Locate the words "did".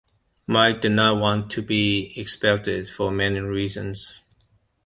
0.81-0.93